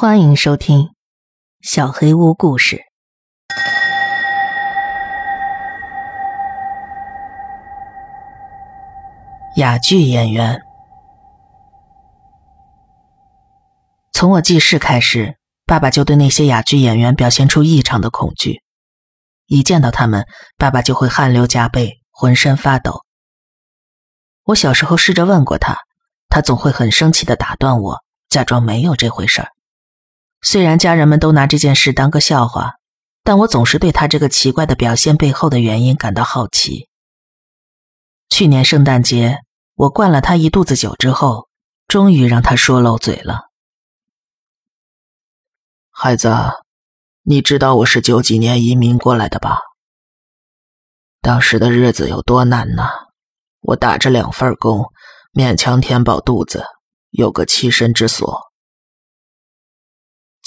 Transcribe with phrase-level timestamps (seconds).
[0.00, 0.82] 欢迎收听
[1.60, 2.76] 《小黑屋故事》。
[9.56, 10.62] 哑剧演员，
[14.12, 18.62] 从我记事开始，爸爸就对那些哑剧演员表现出异常的恐惧。
[19.46, 20.24] 一见到他们，
[20.56, 23.02] 爸爸就会汗流浃背，浑身发抖。
[24.44, 25.76] 我小时候试着问过他，
[26.28, 29.48] 他总会很生气的打断我，假装没有这回事儿。
[30.40, 32.74] 虽然家人们都拿这件事当个笑话，
[33.24, 36.88] 但我总是对他这个奇怪的表现背后的原因感到好奇。
[38.28, 39.38] 去年圣诞节，
[39.74, 41.48] 我灌了他一肚子酒之后，
[41.88, 43.48] 终于让他说漏嘴了。
[45.90, 46.32] 孩子，
[47.22, 49.58] 你知道我是九几年移民过来的吧？
[51.20, 52.88] 当时的日子有多难呐！
[53.60, 54.92] 我打着两份工，
[55.34, 56.64] 勉强填饱肚子，
[57.10, 58.47] 有个栖身之所。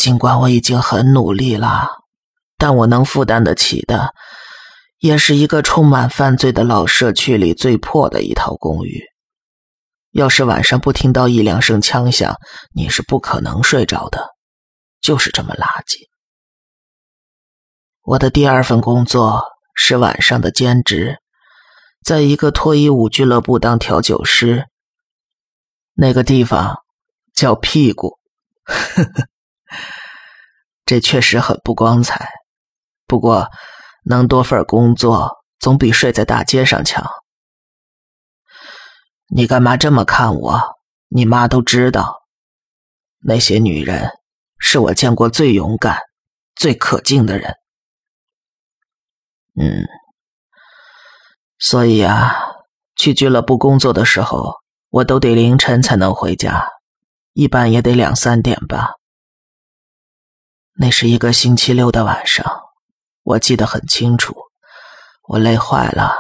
[0.01, 1.87] 尽管我已经很努力了，
[2.57, 4.15] 但我能负担得起的，
[4.97, 8.99] 也是一个充满犯罪的老社区里最破的一套公寓。
[10.09, 12.35] 要是晚上不听到一两声枪响，
[12.73, 14.27] 你是不可能睡着的，
[15.01, 16.07] 就是这么垃圾。
[18.01, 19.43] 我的第二份工作
[19.75, 21.19] 是晚上的兼职，
[22.03, 24.65] 在一个脱衣舞俱乐部当调酒师。
[25.93, 26.81] 那个地方
[27.35, 28.17] 叫屁股。
[28.63, 29.27] 呵呵。
[30.85, 32.29] 这确实很不光彩，
[33.07, 33.47] 不过
[34.05, 37.09] 能多份工作总比睡在大街上强。
[39.27, 40.61] 你干嘛这么看我？
[41.07, 42.21] 你妈都知道，
[43.19, 44.09] 那些女人
[44.59, 45.99] 是我见过最勇敢、
[46.55, 47.55] 最可敬的人。
[49.59, 49.85] 嗯，
[51.59, 52.33] 所以啊，
[52.95, 54.55] 去俱乐部工作的时候，
[54.89, 56.67] 我都得凌晨才能回家，
[57.33, 58.91] 一般也得两三点吧。
[60.77, 62.45] 那是一个星期六的晚上，
[63.23, 64.35] 我记得很清楚。
[65.27, 66.13] 我累坏了，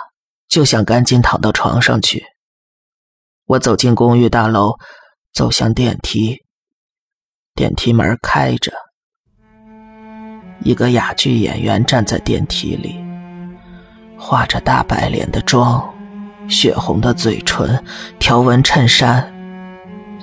[0.47, 2.23] 就想赶紧躺到床上去。
[3.45, 4.77] 我走进公寓大楼，
[5.33, 6.37] 走向电梯。
[7.53, 8.71] 电梯门开着，
[10.63, 13.03] 一个哑剧演员站在电梯里，
[14.17, 15.93] 化着大白脸的妆，
[16.47, 17.83] 血红的嘴唇，
[18.19, 19.33] 条纹衬衫，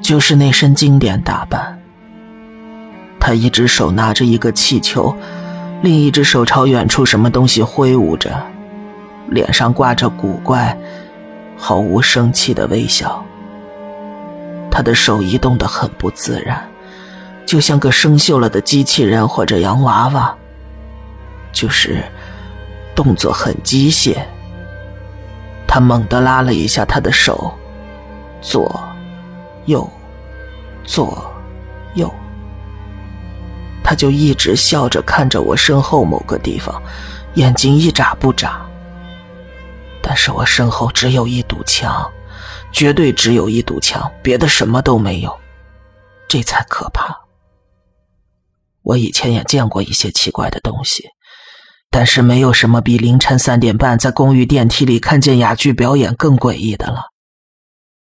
[0.02, 1.78] 就是那身经典打扮。
[3.20, 5.14] 他一只手拿着一个气球，
[5.82, 8.42] 另一只手朝远处什么东西挥舞着，
[9.28, 10.76] 脸上挂着古怪、
[11.56, 13.24] 毫无生气的微笑。
[14.70, 16.66] 他的手移动得很不自然，
[17.44, 20.34] 就像个生锈了的机器人或者洋娃娃，
[21.52, 22.02] 就是
[22.94, 24.16] 动作很机械。
[25.66, 27.52] 他猛地拉了一下他的手，
[28.40, 28.80] 左、
[29.66, 29.88] 右、
[30.84, 31.30] 左、
[31.94, 32.10] 右。
[33.88, 36.78] 他就一直笑着看着我身后某个地方，
[37.36, 38.60] 眼睛一眨不眨。
[40.02, 42.06] 但是我身后只有一堵墙，
[42.70, 45.34] 绝对只有一堵墙，别的什么都没有，
[46.28, 47.18] 这才可怕。
[48.82, 51.08] 我以前也见过一些奇怪的东西，
[51.90, 57.04] 但是没有什么比凌晨三点半在公寓电梯里看见哑剧表演更诡异的了。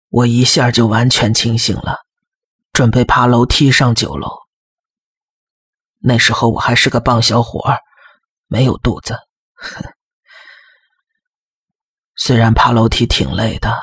[0.09, 1.97] 我一下就完全清醒了，
[2.73, 4.44] 准备爬楼梯上九楼。
[6.07, 7.79] 那时候我还是个棒小伙儿
[8.45, 9.17] 没有肚子。
[12.15, 13.75] 虽然爬楼梯挺累的，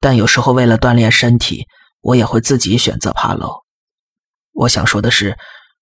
[0.00, 1.66] 但有时候为了锻炼身体，
[2.00, 3.60] 我也会自己选择爬楼。
[4.52, 5.38] 我想说的是，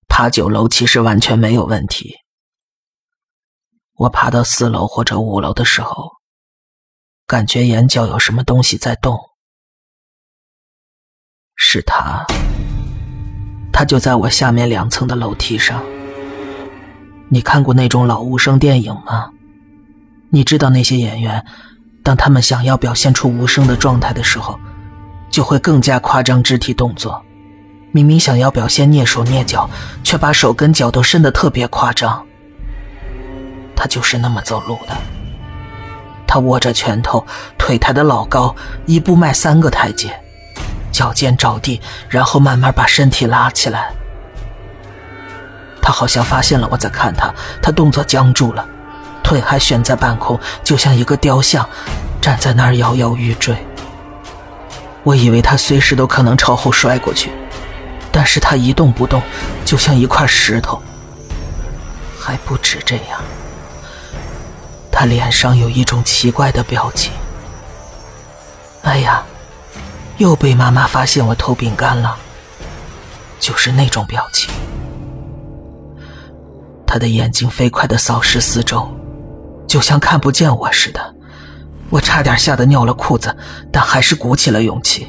[0.09, 2.17] 爬九楼其实完全没有问题。
[3.95, 6.11] 我爬到四楼或者五楼的时候，
[7.25, 9.17] 感觉眼角有什么东西在动，
[11.55, 12.27] 是他。
[13.73, 15.83] 他就在我下面两层的楼梯上。
[17.29, 19.31] 你看过那种老无声电影吗？
[20.31, 21.45] 你知道那些演员，
[22.03, 24.59] 当他们想要表现出无声的状态的时候，
[25.31, 27.23] 就会更加夸张肢体动作。
[27.93, 29.69] 明明想要表现蹑手蹑脚，
[30.05, 32.25] 却把手跟脚都伸得特别夸张。
[33.75, 34.97] 他就是那么走路的。
[36.27, 37.27] 他握着拳头，
[37.57, 38.55] 腿抬得老高，
[38.85, 40.15] 一步迈三个台阶。
[40.91, 43.91] 脚尖着地，然后慢慢把身体拉起来。
[45.81, 47.33] 他好像发现了我在看他，
[47.63, 48.67] 他动作僵住了，
[49.23, 51.67] 腿还悬在半空，就像一个雕像，
[52.21, 53.57] 站在那儿摇摇欲坠。
[55.03, 57.33] 我以为他随时都可能朝后摔过去，
[58.13, 59.23] 但是他一动不动，
[59.65, 60.83] 就像一块石头。
[62.21, 63.21] 还不止这样，
[64.93, 67.13] 他脸上有一种奇怪的表情。
[68.83, 69.23] 哎呀！
[70.19, 72.19] 又被妈妈发现我偷饼干了，
[73.39, 74.51] 就是那种表情。
[76.85, 78.91] 他的眼睛飞快的扫视四周，
[79.69, 81.15] 就像看不见我似的。
[81.91, 83.35] 我差点吓得尿了裤子，
[83.73, 85.07] 但还是鼓起了勇气。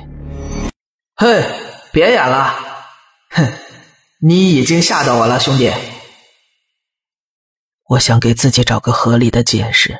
[1.16, 1.44] 嘿，
[1.92, 2.54] 别演了！
[3.32, 3.52] 哼，
[4.22, 5.74] 你已经吓到我了，兄弟。
[7.88, 9.98] 我想给自己找个合理的解释，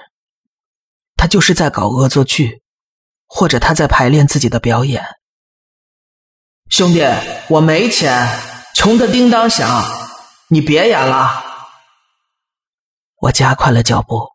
[1.18, 2.62] 他就是在搞恶作剧，
[3.30, 5.06] 或者他在排练自己的表演。
[6.70, 7.02] 兄弟，
[7.48, 8.28] 我没钱，
[8.76, 9.84] 穷的叮当响，
[10.50, 11.46] 你别演了。
[13.22, 14.28] 我加快了脚步，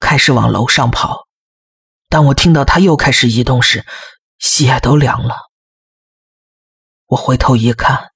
[0.00, 1.26] 开始往楼上跑。
[2.08, 3.86] 当我听到他又开始移动时，
[4.38, 5.36] 血都凉了。
[7.06, 8.10] 我回头一看，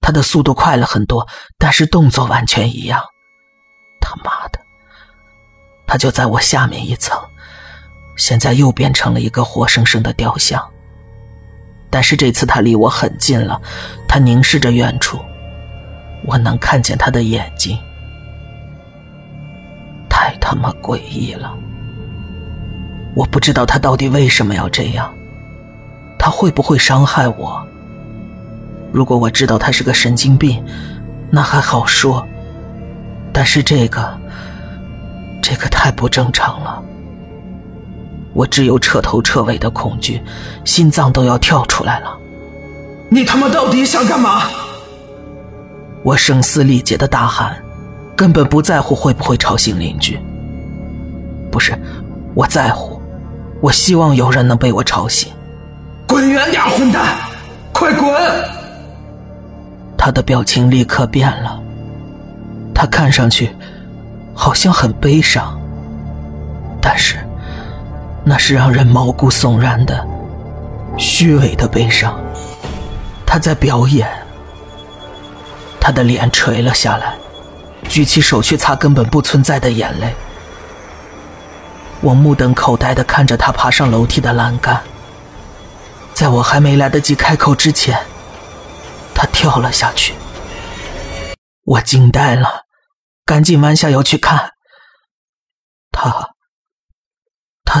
[0.00, 1.26] 他的速度快了很多，
[1.58, 3.02] 但是动作完全一样。
[4.00, 4.60] 他妈的，
[5.86, 7.18] 他就在我下面一层，
[8.18, 10.62] 现在又变成了一个活生生的雕像。
[11.88, 13.58] 但是这次他离我很近了，
[14.06, 15.18] 他凝视着远处，
[16.26, 17.78] 我能看见他的眼睛。
[20.10, 21.56] 太他妈诡异了！
[23.14, 25.10] 我不知道他到底为什么要这样，
[26.18, 27.66] 他会不会伤害我？
[28.92, 30.62] 如果我知道他是个神经病，
[31.30, 32.26] 那还好说。
[33.32, 34.18] 但是这个，
[35.40, 36.82] 这个太不正常了。
[38.38, 40.22] 我只有彻头彻尾的恐惧，
[40.64, 42.16] 心脏都要跳出来了。
[43.08, 44.44] 你他妈到底想干嘛？
[46.04, 47.60] 我声嘶力竭的大喊。
[48.14, 50.18] 根本不在乎会不会吵醒邻居。
[51.52, 51.72] 不是，
[52.34, 53.00] 我在乎，
[53.60, 55.32] 我希望有人能被我吵醒。
[56.06, 57.16] 滚远点，混蛋！
[57.72, 58.12] 快滚！
[59.96, 61.60] 他的表情立刻变了，
[62.74, 63.50] 他看上去
[64.34, 65.56] 好像很悲伤，
[66.80, 67.16] 但是
[68.24, 70.06] 那是让人毛骨悚然的、
[70.96, 72.18] 虚伪的悲伤。
[73.26, 74.08] 他在表演，
[75.80, 77.14] 他的脸垂了下来。
[77.88, 80.14] 举起手去擦根本不存在的眼泪，
[82.02, 84.82] 我目瞪口呆的看着他爬上楼梯的栏杆，
[86.12, 87.98] 在我还没来得及开口之前，
[89.14, 90.12] 他跳了下去。
[91.64, 92.64] 我惊呆了，
[93.24, 94.50] 赶紧弯下腰去看，
[95.90, 96.30] 他，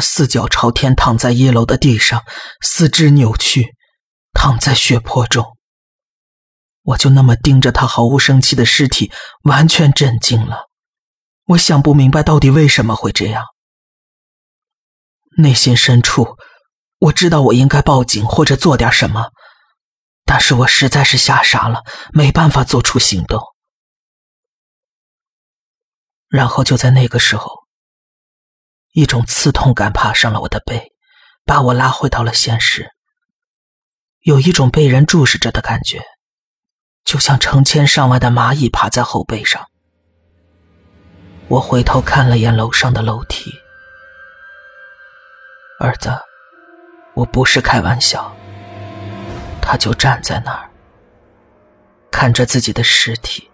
[0.00, 2.24] 四脚朝天躺在一楼的地上，
[2.60, 3.74] 四肢扭曲，
[4.32, 5.56] 躺在血泊中。
[6.82, 9.12] 我就那么盯着他毫无生气的尸体，
[9.42, 10.68] 完全震惊了。
[11.48, 13.44] 我想不明白到底为什么会这样。
[15.36, 16.36] 内心深处，
[16.98, 19.30] 我知道我应该报警或者做点什么，
[20.24, 23.42] 但是我实在是吓傻了，没办法做出行动。
[26.28, 27.67] 然后就在那个时候，
[28.92, 30.92] 一种刺痛感爬上了我的背，
[31.44, 32.90] 把我拉回到了现实。
[34.20, 36.02] 有一种被人注视着的感觉。
[37.04, 39.66] 就像成千上万的蚂蚁爬在后背上。
[41.46, 43.50] 我回头看了眼楼上的楼梯，
[45.80, 46.12] 儿子，
[47.14, 48.30] 我不是开玩笑。
[49.62, 50.68] 他就站在那儿，
[52.10, 53.50] 看着自己的尸体，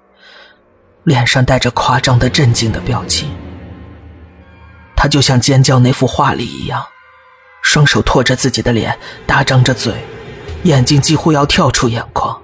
[1.05, 3.33] 脸上带着夸张的震惊的表情。
[4.97, 6.85] 他就像尖叫那幅画里一样，
[7.63, 9.95] 双手托着自己的脸，大张着嘴，
[10.63, 12.41] 眼睛几乎要跳出眼眶。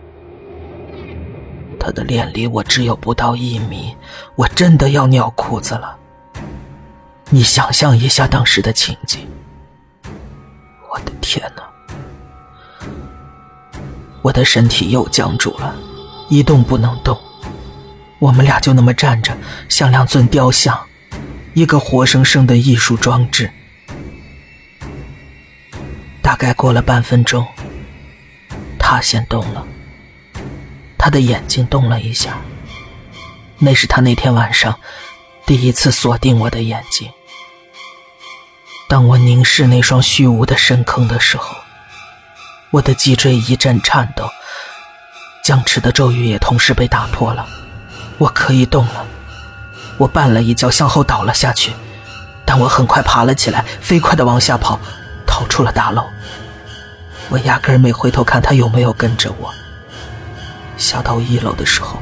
[1.79, 3.96] 他的脸离我只有不到一米，
[4.34, 5.96] 我真的要尿裤子了。
[7.31, 9.27] 你想象一下当时的情景，
[10.93, 11.63] 我的天哪！
[14.20, 15.74] 我的身体又僵住了，
[16.29, 17.19] 一动不能动。
[18.19, 19.34] 我们俩就那么站着，
[19.70, 20.79] 像两尊雕像，
[21.54, 23.50] 一个活生生的艺术装置。
[26.22, 27.46] 大概过了半分钟，
[28.78, 29.66] 他先动了。
[30.96, 32.38] 他的眼睛动了一下，
[33.58, 34.78] 那是他那天晚上
[35.46, 37.10] 第一次锁定我的眼睛。
[38.86, 41.56] 当我凝视那双虚无的深坑的时候，
[42.70, 44.28] 我的脊椎一阵颤抖，
[45.42, 47.48] 僵持的咒语也同时被打破了。
[48.19, 49.06] 我可以动了，
[50.00, 51.74] 我绊了一跤，向后倒了下去，
[52.46, 54.80] 但我很快爬了起来，飞快的往下跑，
[55.26, 56.02] 逃出了大楼。
[57.28, 59.52] 我压根儿没回头看他有没有跟着我。
[60.78, 62.00] 下到一楼的时候，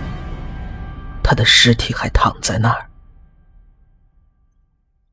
[1.25, 2.89] 他的尸体还躺在那儿。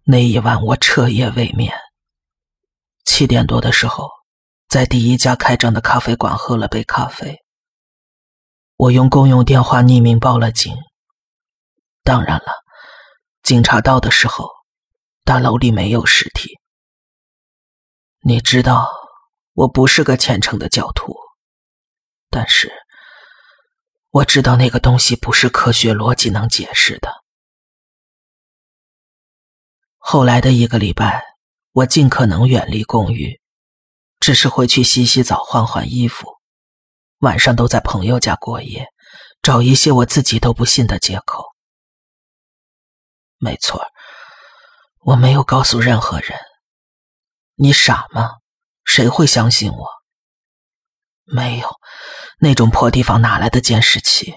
[0.04, 1.74] 那一晚我彻夜未眠。
[3.04, 4.08] 七点多的时候，
[4.70, 7.42] 在第一家开张的咖啡馆喝了杯咖啡。
[8.78, 10.72] 我用公用电话匿名报了警。
[12.04, 12.54] 当然了，
[13.46, 14.50] 警察到的时候，
[15.24, 16.58] 大楼里没有尸体。
[18.22, 18.90] 你知道，
[19.54, 21.16] 我不是个虔诚的教徒，
[22.32, 22.74] 但是。
[24.10, 27.12] 我知道那个东西不是科学逻辑能解释的。
[29.98, 31.22] 后来的一个礼拜，
[31.72, 33.40] 我尽可能远离公寓，
[34.20, 36.40] 只是回去洗洗澡、换换衣服，
[37.20, 38.88] 晚上都在朋友家过夜，
[39.44, 41.55] 找一些我自己都不信的借口。
[43.46, 43.92] 没错，
[45.02, 46.36] 我没有告诉任何人。
[47.54, 48.38] 你傻吗？
[48.84, 49.88] 谁会相信我？
[51.26, 51.70] 没有，
[52.40, 54.34] 那种破地方哪来的监视器？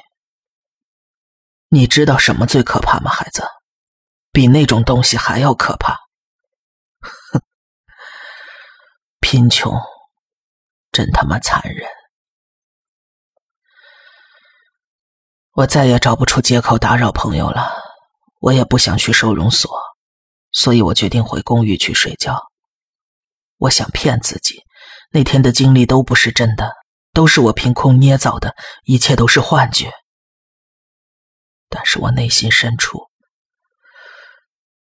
[1.68, 3.48] 你知道什么最可怕吗，孩子？
[4.30, 5.94] 比那种东西还要可怕。
[7.00, 7.40] 哼，
[9.20, 9.72] 贫穷，
[10.92, 11.88] 真他妈残忍。
[15.52, 17.87] 我再也找不出借口打扰朋友了，
[18.38, 19.70] 我也不想去收容所，
[20.52, 22.38] 所以我决定回公寓去睡觉。
[23.56, 24.62] 我想骗自己，
[25.10, 26.72] 那天的经历都不是真的，
[27.12, 28.54] 都是我凭空捏造的，
[28.84, 29.92] 一切都是幻觉。
[31.68, 33.08] 但是我内心深处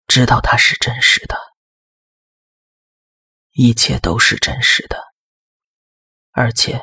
[0.07, 1.37] 知道它是真实的，
[3.51, 4.97] 一切都是真实的，
[6.31, 6.81] 而且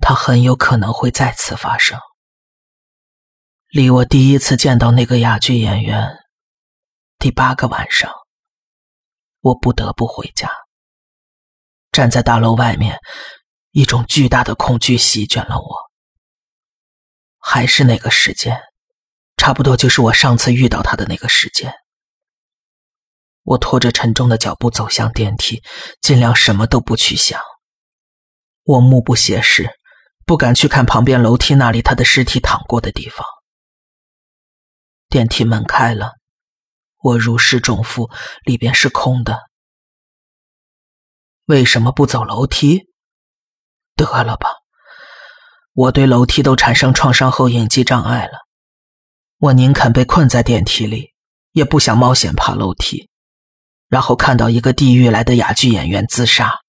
[0.00, 1.98] 它很有可能会再次发生。
[3.70, 6.16] 离我第一次见到那个哑剧演员
[7.18, 8.10] 第八个晚上，
[9.40, 10.50] 我不得不回家。
[11.92, 12.98] 站在大楼外面，
[13.72, 15.90] 一种巨大的恐惧席卷了我。
[17.38, 18.58] 还是那个时间，
[19.36, 21.74] 差不多就是我上次遇到他的那个时间。
[23.42, 25.62] 我拖着沉重的脚步走向电梯，
[26.00, 27.38] 尽量什么都不去想。
[28.64, 29.68] 我目不斜视，
[30.24, 33.26] 不敢去看旁边楼梯那里他的尸体躺过的地方。
[35.08, 36.12] 电梯门开了，
[36.98, 38.10] 我如释重负，
[38.44, 39.48] 里边是空的。
[41.46, 42.88] 为什么不走楼梯？
[43.96, 44.48] 得了吧，
[45.72, 48.32] 我对楼梯都产生创伤后应激障碍了。
[49.38, 51.14] 我宁肯被困在电梯里，
[51.52, 53.08] 也不想冒险爬楼梯，
[53.88, 56.60] 然后看到一个地狱来的哑剧演员自杀。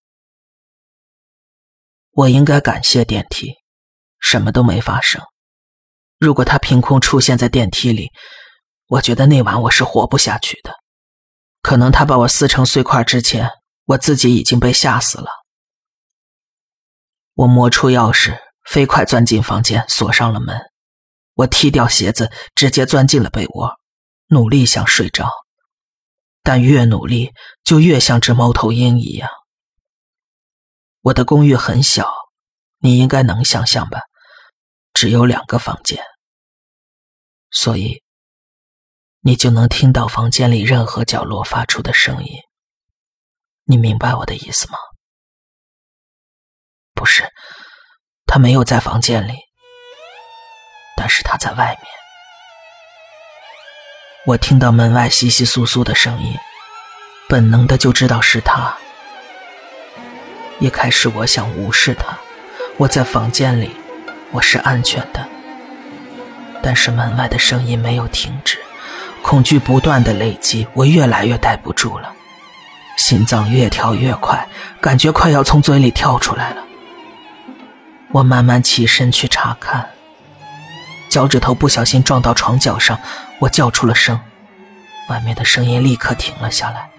[2.12, 3.56] 我应该感谢电梯，
[4.20, 5.22] 什么都没发生。
[6.20, 8.12] 如果他凭空出现在电梯里，
[8.88, 10.74] 我觉得那晚我是活不下去的。
[11.62, 13.50] 可能他把我撕成碎块之前。
[13.90, 15.32] 我自己已经被吓死了。
[17.34, 20.62] 我摸出钥匙，飞快钻进房间，锁上了门。
[21.34, 23.72] 我踢掉鞋子，直接钻进了被窝，
[24.28, 25.28] 努力想睡着，
[26.44, 27.34] 但越努力
[27.64, 29.28] 就越像只猫头鹰一样。
[31.02, 32.14] 我的公寓很小，
[32.78, 34.02] 你应该能想象吧？
[35.00, 35.98] 只有两个房间，
[37.52, 38.04] 所以
[39.22, 42.38] 你就能听到房间里任何角落发出的声音。
[43.64, 44.78] 你明白我的意思吗？
[46.94, 47.24] 不是，
[48.26, 49.38] 他没有在房间里，
[50.98, 51.86] 但是他在外面。
[54.26, 56.38] 我听到门外窸窸窣窣的声音，
[57.30, 58.78] 本能的就知道是他。
[60.60, 62.20] 一开始我想无视他，
[62.76, 63.79] 我在房间里，
[64.32, 65.28] 我是安全的。
[66.62, 68.60] 但是门外的声音没有停止，
[69.22, 72.14] 恐惧不断的累积，我越来越待不住了。
[72.98, 74.46] 心脏越跳越快，
[74.82, 76.64] 感觉快要从嘴里跳出来了。
[78.12, 79.88] 我慢慢起身去查看，
[81.10, 83.00] 脚趾头不小心撞到床角上，
[83.40, 84.20] 我叫出了声，
[85.10, 86.90] 外面的声音立刻停了下来。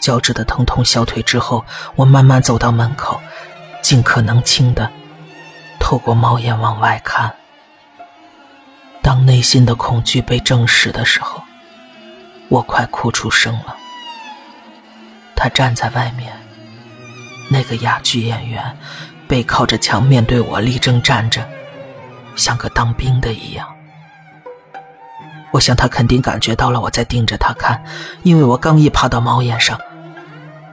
[0.00, 1.64] 脚趾的疼痛消退之后，
[1.96, 3.20] 我慢慢走到门口，
[3.82, 4.88] 尽可能轻的
[5.86, 7.32] 透过猫眼往外看。
[9.00, 11.40] 当内心的恐惧被证实的时候，
[12.48, 13.76] 我快哭出声了。
[15.36, 16.32] 他站在外面，
[17.48, 18.76] 那个哑剧演员
[19.28, 21.48] 背靠着墙面对我，立正站着，
[22.34, 23.64] 像个当兵的一样。
[25.52, 27.80] 我想他肯定感觉到了我在盯着他看，
[28.24, 29.80] 因为我刚一爬到猫眼上，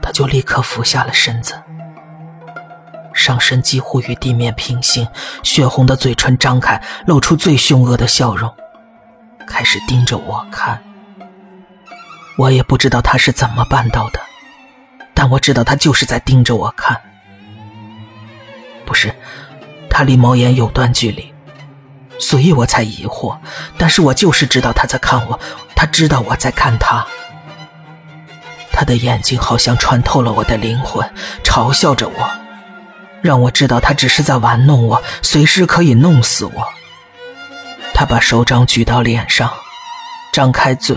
[0.02, 1.62] 他就立刻俯下了身子，
[3.14, 5.08] 上身几乎与地面平行，
[5.44, 8.54] 血红的嘴唇张开，露出最凶恶的笑容，
[9.48, 10.82] 开始盯着我看。
[12.38, 14.20] 我也不知道他是怎么办到的。
[15.14, 17.00] 但我知道他就是在盯着我看，
[18.84, 19.14] 不是，
[19.90, 21.32] 他离猫眼有段距离，
[22.20, 23.38] 所以我才疑惑。
[23.78, 25.40] 但是我就是知道他在看我，
[25.76, 27.06] 他知道我在看他。
[28.72, 31.08] 他的眼睛好像穿透了我的灵魂，
[31.44, 32.32] 嘲笑着我，
[33.24, 36.68] 让我知道他只是在玩弄我，随时可以弄死我。
[37.94, 39.50] 他把手掌举到脸上，
[40.34, 40.96] 张开嘴，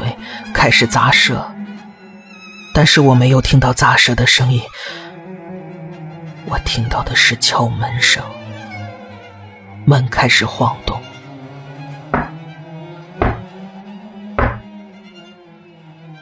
[0.53, 1.49] 开始砸舌。
[2.75, 4.61] 但是我没有听到砸舌的声音，
[6.47, 8.23] 我听到的是敲门声。
[9.85, 11.01] 门开始晃动。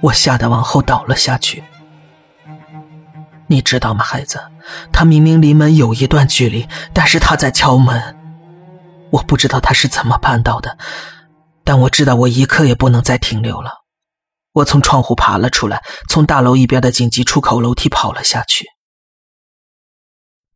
[0.02, 1.64] 我吓得往后倒了下去。
[3.46, 4.38] 你知道吗，孩子？
[4.92, 8.16] 他明明离门有一段距离，但是他在敲门。
[9.10, 10.76] 我不知道他是怎么办到的，
[11.62, 13.84] 但我知道我一刻也不能再停留了。
[14.52, 18.66] 我从窗户爬了出来，从大楼一边的紧急出口楼梯跑了下去。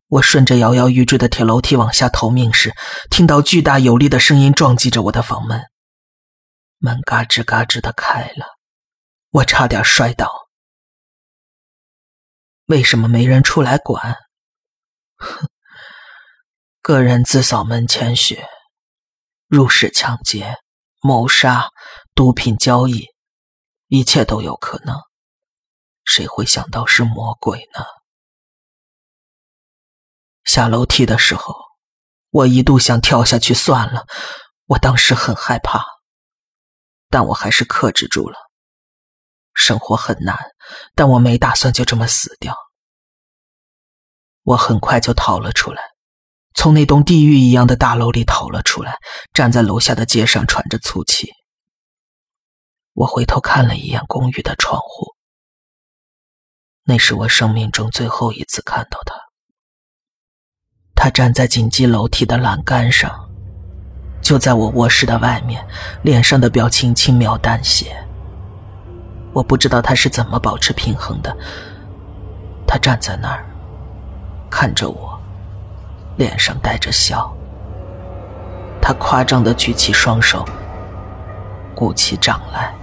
[0.07, 2.73] 我顺着摇摇欲坠的铁楼梯往下逃命时，
[3.11, 5.61] 听到巨大有力的声音撞击着我的房门，
[6.79, 8.57] 门嘎吱嘎吱的开了。
[9.31, 10.48] 我差点摔倒。
[12.69, 14.15] 为什么没人出来管？
[15.17, 15.49] 哼，
[16.83, 18.47] 个人自扫门前雪，
[19.47, 20.55] 入室抢劫、
[21.01, 21.71] 谋杀、
[22.13, 23.07] 毒品交易，
[23.87, 24.95] 一切都有可能。
[26.05, 27.83] 谁会想到是魔鬼呢？
[30.43, 31.55] 下楼梯的时候，
[32.29, 34.05] 我一度想跳下去算了。
[34.65, 35.83] 我当时很害怕，
[37.09, 38.37] 但我还是克制住了。
[39.59, 40.37] 生活很难，
[40.95, 42.55] 但我没打算就这么死掉。
[44.43, 45.81] 我很快就逃了出来，
[46.55, 48.97] 从那栋地狱一样的大楼里逃了出来，
[49.33, 51.29] 站在楼下的街上喘着粗气。
[52.93, 55.13] 我回头看了一眼公寓的窗户，
[56.85, 59.13] 那是我生命中最后一次看到他。
[60.95, 63.29] 他站在紧急楼梯的栏杆上，
[64.21, 65.65] 就在我卧室的外面，
[66.01, 68.05] 脸上的表情轻描淡写。
[69.33, 71.35] 我不知道他是怎么保持平衡的。
[72.67, 73.45] 他站在那儿，
[74.49, 75.19] 看着我，
[76.17, 77.31] 脸上带着笑。
[78.81, 80.45] 他夸张的举起双手，
[81.75, 82.73] 鼓起掌来。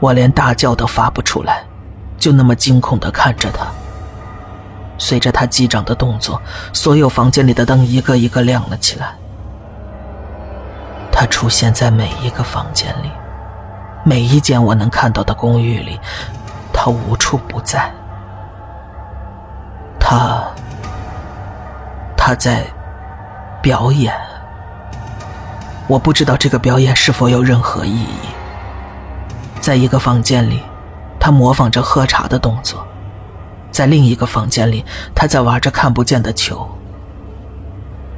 [0.00, 1.64] 我连大叫都发不出来，
[2.18, 3.66] 就那么惊恐的看着他。
[4.96, 6.40] 随着他击掌的动作，
[6.72, 9.16] 所有房间里的灯一个一个亮了起来。
[11.12, 13.10] 他出现在每一个房间里。
[14.08, 16.00] 每一间我能看到的公寓里，
[16.72, 17.92] 他无处不在。
[20.00, 20.42] 他，
[22.16, 22.64] 他在
[23.60, 24.14] 表演。
[25.86, 28.30] 我不知道这个表演是否有任何意义。
[29.60, 30.62] 在一个房间里，
[31.20, 32.78] 他模仿着喝茶的动作；
[33.70, 36.66] 在另一个房间里，他在玩着看不见的球。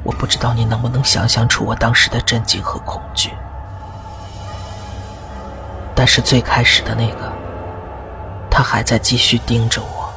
[0.05, 3.31] 我不知道你能不能想象出我当时的震惊和恐惧。
[6.01, 7.31] 但是最开始的那个，
[8.51, 10.11] 他还在继续盯着我。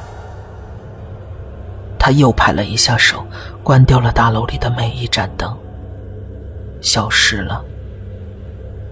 [1.98, 3.22] 他又拍了一下手，
[3.62, 5.54] 关掉了大楼里的每一盏灯，
[6.80, 7.62] 消失了，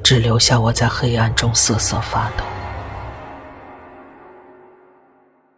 [0.05, 2.45] 只留下我在黑暗中瑟瑟发抖。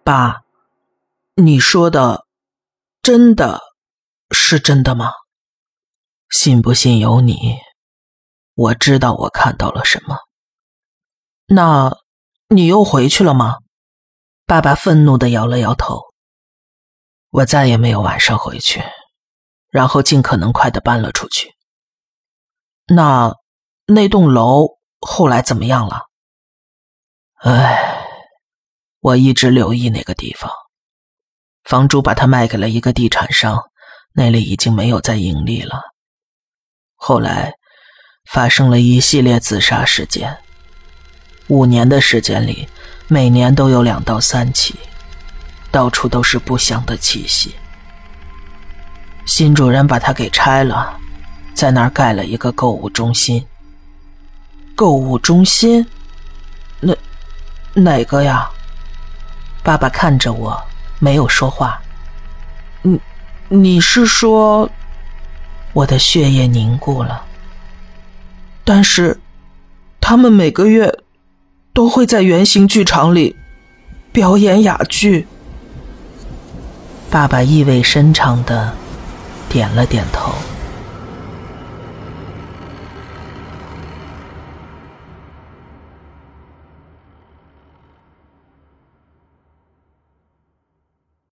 [0.04, 0.42] 爸，
[1.34, 2.26] 你说的，
[3.02, 3.60] 真的
[4.30, 5.10] 是真的吗？
[6.30, 7.56] 信不信由你。
[8.54, 10.16] 我知道我看到了什么。
[11.46, 11.98] 那，
[12.48, 13.58] 你又回去了吗？
[14.46, 16.00] 爸爸愤怒的摇了摇头。
[17.30, 18.82] 我再也没有晚上回去，
[19.70, 21.54] 然后尽可能快的搬了出去。
[22.86, 23.34] 那，
[23.86, 26.02] 那栋楼后来怎么样了？
[27.40, 28.06] 唉，
[29.00, 30.50] 我一直留意那个地方，
[31.64, 33.62] 房主把它卖给了一个地产商，
[34.12, 35.80] 那里已经没有再盈利了。
[36.94, 37.54] 后来，
[38.30, 40.43] 发生了一系列自杀事件。
[41.48, 42.66] 五年的时间里，
[43.06, 44.76] 每年都有两到三起，
[45.70, 47.54] 到处都是不祥的气息。
[49.26, 50.96] 新主人把它给拆了，
[51.52, 53.44] 在那儿盖了一个购物中心。
[54.74, 55.86] 购物中心？
[56.80, 56.96] 那
[57.74, 58.48] 哪个呀？
[59.62, 60.58] 爸爸看着我，
[60.98, 61.80] 没有说话。
[62.82, 63.00] 你
[63.48, 64.68] 你是说？
[65.74, 67.22] 我的血液凝固了。
[68.64, 69.20] 但是，
[70.00, 71.03] 他们每个月。
[71.74, 73.36] 都会在圆形剧场里
[74.12, 75.26] 表演哑剧。
[77.10, 78.72] 爸爸意味深长的
[79.48, 80.32] 点了点头。